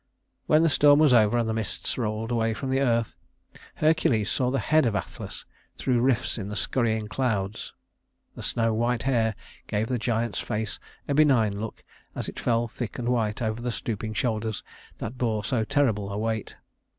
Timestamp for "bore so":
15.19-15.63